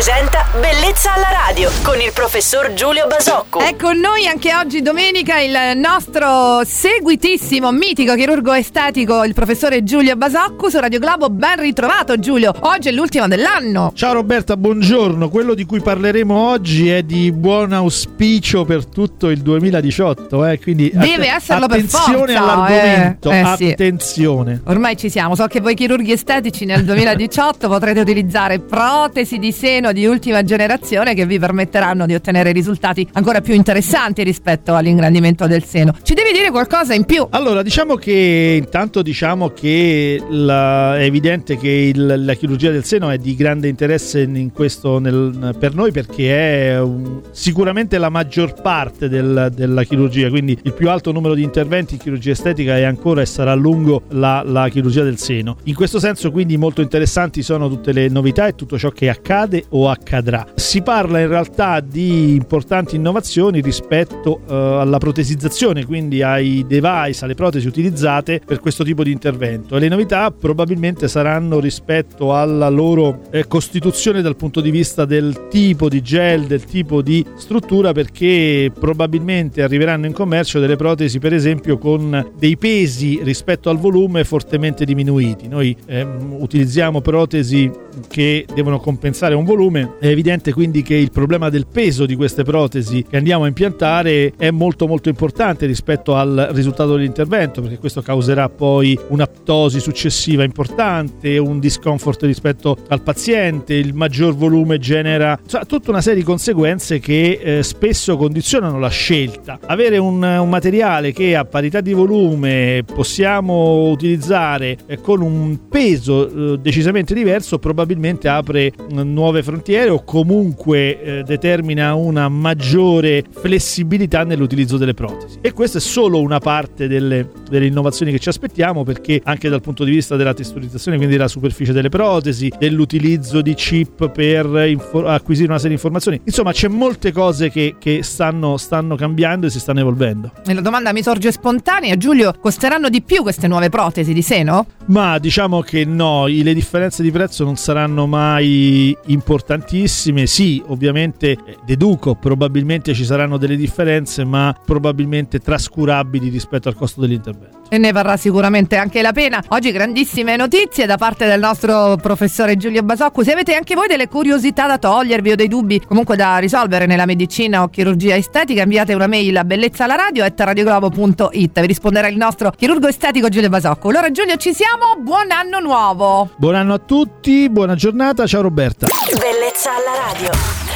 presenta 0.00 0.46
Bellezza 0.58 1.12
alla 1.12 1.28
radio 1.46 1.70
con 1.82 2.00
il 2.00 2.10
professor 2.14 2.72
Giulio 2.72 3.06
Basocco. 3.06 3.58
È 3.58 3.76
con 3.76 3.98
noi 3.98 4.26
anche 4.26 4.54
oggi 4.54 4.80
domenica 4.80 5.38
il 5.40 5.78
nostro 5.78 6.64
seguitissimo, 6.64 7.70
mitico 7.70 8.14
chirurgo 8.14 8.54
estetico, 8.54 9.24
il 9.24 9.34
professore 9.34 9.84
Giulio 9.84 10.16
Basocco 10.16 10.70
su 10.70 10.78
Radio 10.80 10.98
Globo. 10.98 11.28
Ben 11.28 11.60
ritrovato 11.60 12.18
Giulio, 12.18 12.54
oggi 12.60 12.88
è 12.88 12.92
l'ultimo 12.92 13.28
dell'anno. 13.28 13.92
Ciao 13.94 14.14
Roberta, 14.14 14.56
buongiorno. 14.56 15.28
Quello 15.28 15.52
di 15.52 15.66
cui 15.66 15.82
parleremo 15.82 16.34
oggi 16.34 16.88
è 16.88 17.02
di 17.02 17.30
buon 17.30 17.74
auspicio 17.74 18.64
per 18.64 18.86
tutto 18.86 19.28
il 19.28 19.42
2018, 19.42 20.46
eh? 20.46 20.58
quindi 20.60 20.90
Deve 20.94 21.28
att- 21.28 21.36
esserlo 21.36 21.66
per 21.66 21.76
attenzione 21.76 22.34
forza, 22.34 22.40
all'argomento, 22.40 23.30
eh. 23.30 23.40
Eh, 23.40 23.54
sì. 23.56 23.70
attenzione. 23.70 24.62
Ormai 24.64 24.96
ci 24.96 25.10
siamo, 25.10 25.34
so 25.34 25.46
che 25.46 25.60
voi 25.60 25.74
chirurghi 25.74 26.12
estetici 26.12 26.64
nel 26.64 26.84
2018 26.84 27.68
potrete 27.68 28.00
utilizzare 28.00 28.60
protesi 28.60 29.38
di 29.38 29.52
seno 29.52 29.88
di 29.92 30.06
ultima 30.06 30.42
generazione 30.42 31.14
che 31.14 31.26
vi 31.26 31.38
permetteranno 31.38 32.06
di 32.06 32.14
ottenere 32.14 32.52
risultati 32.52 33.06
ancora 33.12 33.40
più 33.40 33.54
interessanti 33.54 34.22
rispetto 34.22 34.74
all'ingrandimento 34.74 35.46
del 35.46 35.64
seno. 35.64 35.94
Ci 36.02 36.14
devi 36.14 36.32
dire 36.32 36.50
qualcosa 36.50 36.94
in 36.94 37.04
più? 37.04 37.26
Allora, 37.30 37.62
diciamo 37.62 37.94
che 37.96 38.56
intanto 38.62 39.02
diciamo 39.02 39.48
che 39.50 40.20
la- 40.28 40.96
è 40.98 41.02
evidente 41.04 41.56
che 41.56 41.68
il- 41.94 42.24
la 42.24 42.34
chirurgia 42.34 42.70
del 42.70 42.84
seno 42.84 43.10
è 43.10 43.18
di 43.18 43.34
grande 43.34 43.68
interesse 43.68 44.20
in 44.22 44.52
questo 44.52 44.98
nel- 44.98 45.54
per 45.58 45.74
noi 45.74 45.92
perché 45.92 46.72
è 46.74 46.80
un- 46.80 47.20
sicuramente 47.30 47.98
la 47.98 48.08
maggior 48.08 48.60
parte 48.60 49.08
del- 49.08 49.50
della 49.54 49.82
chirurgia, 49.84 50.28
quindi 50.28 50.58
il 50.62 50.72
più 50.72 50.88
alto 50.90 51.12
numero 51.12 51.34
di 51.34 51.42
interventi 51.42 51.94
in 51.94 52.00
chirurgia 52.00 52.30
estetica 52.32 52.76
è 52.76 52.82
ancora 52.82 53.20
e 53.22 53.26
sarà 53.26 53.52
a 53.52 53.54
lungo 53.54 54.02
la, 54.10 54.42
la 54.44 54.68
chirurgia 54.68 55.02
del 55.02 55.18
seno. 55.18 55.56
In 55.64 55.74
questo 55.74 55.98
senso 55.98 56.30
quindi 56.30 56.56
molto 56.56 56.80
interessanti 56.80 57.42
sono 57.42 57.68
tutte 57.68 57.92
le 57.92 58.08
novità 58.08 58.46
e 58.46 58.54
tutto 58.54 58.78
ciò 58.78 58.90
che 58.90 59.08
accade 59.08 59.64
o 59.70 59.79
accadrà. 59.88 60.46
Si 60.54 60.82
parla 60.82 61.20
in 61.20 61.28
realtà 61.28 61.80
di 61.80 62.34
importanti 62.34 62.96
innovazioni 62.96 63.60
rispetto 63.60 64.40
eh, 64.48 64.54
alla 64.54 64.98
protesizzazione, 64.98 65.84
quindi 65.84 66.22
ai 66.22 66.64
device, 66.66 67.24
alle 67.24 67.34
protesi 67.34 67.66
utilizzate 67.66 68.40
per 68.44 68.60
questo 68.60 68.84
tipo 68.84 69.02
di 69.02 69.12
intervento. 69.12 69.76
E 69.76 69.80
le 69.80 69.88
novità 69.88 70.30
probabilmente 70.30 71.08
saranno 71.08 71.60
rispetto 71.60 72.34
alla 72.34 72.68
loro 72.68 73.22
eh, 73.30 73.46
costituzione 73.46 74.22
dal 74.22 74.36
punto 74.36 74.60
di 74.60 74.70
vista 74.70 75.04
del 75.04 75.48
tipo 75.48 75.88
di 75.88 76.02
gel, 76.02 76.46
del 76.46 76.64
tipo 76.64 77.02
di 77.02 77.24
struttura, 77.36 77.92
perché 77.92 78.70
probabilmente 78.78 79.62
arriveranno 79.62 80.06
in 80.06 80.12
commercio 80.12 80.58
delle 80.58 80.76
protesi, 80.76 81.18
per 81.18 81.32
esempio, 81.32 81.78
con 81.78 82.32
dei 82.36 82.56
pesi 82.56 83.20
rispetto 83.22 83.70
al 83.70 83.78
volume 83.78 84.24
fortemente 84.24 84.84
diminuiti. 84.84 85.48
Noi 85.48 85.76
ehm, 85.86 86.36
utilizziamo 86.38 87.00
protesi 87.00 87.70
che 88.08 88.46
devono 88.52 88.78
compensare 88.78 89.34
un 89.34 89.44
volume. 89.44 89.69
È 89.78 90.06
evidente 90.06 90.52
quindi 90.52 90.82
che 90.82 90.94
il 90.94 91.10
problema 91.12 91.48
del 91.48 91.66
peso 91.66 92.04
di 92.04 92.16
queste 92.16 92.42
protesi 92.42 93.04
che 93.08 93.16
andiamo 93.16 93.44
a 93.44 93.46
impiantare 93.46 94.32
è 94.36 94.50
molto 94.50 94.86
molto 94.86 95.08
importante 95.08 95.66
rispetto 95.66 96.16
al 96.16 96.48
risultato 96.52 96.96
dell'intervento, 96.96 97.60
perché 97.60 97.78
questo 97.78 98.02
causerà 98.02 98.48
poi 98.48 98.98
un'aptosi 99.08 99.78
successiva 99.78 100.42
importante, 100.42 101.38
un 101.38 101.60
discomfort 101.60 102.22
rispetto 102.24 102.76
al 102.88 103.02
paziente, 103.02 103.74
il 103.74 103.94
maggior 103.94 104.34
volume 104.34 104.78
genera 104.78 105.38
insomma, 105.40 105.64
tutta 105.64 105.90
una 105.90 106.00
serie 106.00 106.18
di 106.18 106.24
conseguenze 106.24 106.98
che 106.98 107.40
eh, 107.42 107.62
spesso 107.62 108.16
condizionano 108.16 108.78
la 108.78 108.88
scelta. 108.88 109.60
Avere 109.66 109.98
un, 109.98 110.22
un 110.22 110.48
materiale 110.48 111.12
che 111.12 111.36
a 111.36 111.44
parità 111.44 111.80
di 111.80 111.92
volume 111.92 112.82
possiamo 112.84 113.88
utilizzare 113.90 114.76
eh, 114.86 115.00
con 115.00 115.20
un 115.20 115.68
peso 115.68 116.54
eh, 116.54 116.58
decisamente 116.58 117.14
diverso 117.14 117.58
probabilmente 117.58 118.28
apre 118.28 118.66
eh, 118.66 118.72
nuove 118.88 119.42
frontiere 119.42 119.59
o 119.90 120.02
comunque 120.04 121.02
eh, 121.02 121.22
determina 121.22 121.94
una 121.94 122.28
maggiore 122.28 123.24
flessibilità 123.30 124.24
nell'utilizzo 124.24 124.76
delle 124.76 124.94
protesi. 124.94 125.38
E 125.40 125.52
questa 125.52 125.78
è 125.78 125.80
solo 125.80 126.20
una 126.20 126.38
parte 126.38 126.88
delle, 126.88 127.28
delle 127.48 127.66
innovazioni 127.66 128.10
che 128.10 128.18
ci 128.18 128.28
aspettiamo 128.28 128.84
perché 128.84 129.20
anche 129.22 129.48
dal 129.48 129.60
punto 129.60 129.84
di 129.84 129.90
vista 129.90 130.16
della 130.16 130.34
testurizzazione, 130.34 130.96
quindi 130.96 131.16
della 131.16 131.28
superficie 131.28 131.72
delle 131.72 131.88
protesi, 131.88 132.50
dell'utilizzo 132.58 133.40
di 133.42 133.54
chip 133.54 134.10
per 134.10 134.46
info- 134.66 135.06
acquisire 135.06 135.48
una 135.48 135.58
serie 135.58 135.76
di 135.76 135.82
informazioni, 135.82 136.20
insomma 136.24 136.52
c'è 136.52 136.68
molte 136.68 137.12
cose 137.12 137.50
che, 137.50 137.76
che 137.78 138.02
stanno, 138.02 138.56
stanno 138.56 138.96
cambiando 138.96 139.46
e 139.46 139.50
si 139.50 139.60
stanno 139.60 139.80
evolvendo. 139.80 140.32
E 140.46 140.54
la 140.54 140.60
domanda 140.60 140.92
mi 140.92 141.02
sorge 141.02 141.30
spontanea, 141.32 141.96
Giulio, 141.96 142.34
costeranno 142.40 142.88
di 142.88 143.02
più 143.02 143.22
queste 143.22 143.46
nuove 143.46 143.68
protesi 143.68 144.12
di 144.12 144.22
seno? 144.22 144.66
Ma 144.86 145.18
diciamo 145.18 145.60
che 145.60 145.84
no, 145.84 146.26
le 146.26 146.54
differenze 146.54 147.02
di 147.02 147.10
prezzo 147.10 147.44
non 147.44 147.56
saranno 147.56 148.06
mai 148.06 148.96
importantissime. 149.40 150.26
Sì, 150.26 150.62
ovviamente 150.66 151.30
eh, 151.32 151.58
deduco, 151.64 152.14
probabilmente 152.14 152.94
ci 152.94 153.04
saranno 153.04 153.38
delle 153.38 153.56
differenze, 153.56 154.24
ma 154.24 154.54
probabilmente 154.64 155.38
trascurabili 155.38 156.28
rispetto 156.28 156.68
al 156.68 156.74
costo 156.74 157.00
dell'intervento. 157.00 157.59
E 157.72 157.78
ne 157.78 157.92
varrà 157.92 158.16
sicuramente 158.16 158.76
anche 158.76 159.00
la 159.00 159.12
pena. 159.12 159.40
Oggi 159.48 159.70
grandissime 159.70 160.34
notizie 160.34 160.86
da 160.86 160.96
parte 160.96 161.26
del 161.26 161.38
nostro 161.38 161.96
professore 162.02 162.56
Giulio 162.56 162.82
Basocco. 162.82 163.22
Se 163.22 163.30
avete 163.32 163.54
anche 163.54 163.76
voi 163.76 163.86
delle 163.86 164.08
curiosità 164.08 164.66
da 164.66 164.76
togliervi 164.76 165.30
o 165.30 165.36
dei 165.36 165.46
dubbi 165.46 165.80
comunque 165.86 166.16
da 166.16 166.38
risolvere 166.38 166.86
nella 166.86 167.06
medicina 167.06 167.62
o 167.62 167.68
chirurgia 167.68 168.16
estetica, 168.16 168.62
inviate 168.62 168.92
una 168.92 169.06
mail 169.06 169.36
a 169.36 169.44
bellezza 169.44 169.84
alla 169.84 169.94
radio 169.94 170.26
radioglobo.it. 170.36 171.60
Vi 171.60 171.66
risponderà 171.66 172.08
il 172.08 172.16
nostro 172.16 172.50
chirurgo 172.50 172.88
estetico 172.88 173.28
Giulio 173.28 173.48
Basocco. 173.48 173.88
Allora 173.88 174.10
Giulio 174.10 174.36
ci 174.36 174.52
siamo, 174.52 174.96
buon 174.98 175.30
anno 175.30 175.60
nuovo! 175.60 176.30
Buon 176.36 176.56
anno 176.56 176.74
a 176.74 176.78
tutti, 176.78 177.48
buona 177.48 177.76
giornata, 177.76 178.26
ciao 178.26 178.42
Roberta. 178.42 178.88
Bellezza 179.12 179.70
alla 179.70 180.12
radio. 180.12 180.69